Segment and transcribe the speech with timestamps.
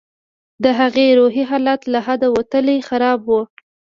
[0.63, 3.35] د هغې روحي حالت له حده وتلى خراب و.